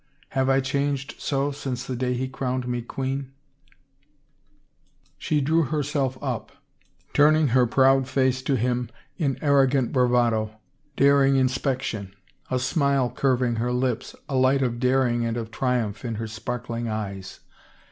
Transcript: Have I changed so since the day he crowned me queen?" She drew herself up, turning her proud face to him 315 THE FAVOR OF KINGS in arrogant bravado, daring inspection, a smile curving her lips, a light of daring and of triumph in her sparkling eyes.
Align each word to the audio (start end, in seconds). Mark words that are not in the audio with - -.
Have 0.29 0.49
I 0.49 0.61
changed 0.61 1.13
so 1.21 1.51
since 1.51 1.85
the 1.85 1.95
day 1.95 2.15
he 2.15 2.27
crowned 2.27 2.67
me 2.67 2.81
queen?" 2.81 3.33
She 5.19 5.41
drew 5.41 5.61
herself 5.65 6.17
up, 6.23 6.53
turning 7.13 7.49
her 7.49 7.67
proud 7.67 8.07
face 8.07 8.41
to 8.41 8.55
him 8.55 8.89
315 9.17 9.21
THE 9.21 9.27
FAVOR 9.27 9.29
OF 9.29 9.37
KINGS 9.69 9.75
in 9.75 9.77
arrogant 9.77 9.93
bravado, 9.93 10.57
daring 10.97 11.35
inspection, 11.35 12.15
a 12.49 12.57
smile 12.57 13.11
curving 13.11 13.57
her 13.57 13.71
lips, 13.71 14.15
a 14.27 14.35
light 14.35 14.63
of 14.63 14.79
daring 14.79 15.23
and 15.23 15.37
of 15.37 15.51
triumph 15.51 16.03
in 16.03 16.15
her 16.15 16.25
sparkling 16.25 16.87
eyes. 16.89 17.41